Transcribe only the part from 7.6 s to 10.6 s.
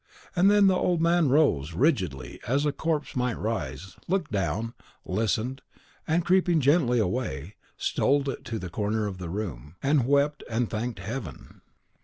stole to the corner of the room, and wept,